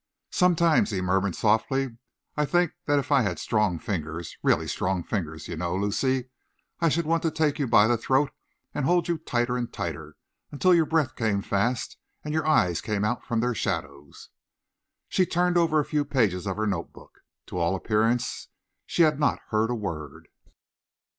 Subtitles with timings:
[0.31, 1.99] "Sometimes," he murmured softly,
[2.35, 6.31] "I think that if I had strong fingers really strong fingers, you know, Lucy
[6.79, 8.31] I should want to take you by the throat
[8.73, 10.15] and hold you tighter and tighter,
[10.51, 14.29] until your breath came fast, and your eyes came out from their shadows."
[15.07, 17.19] She turned over a few pages of her notebook.
[17.45, 18.47] To all appearance
[18.87, 20.29] she had not heard a word.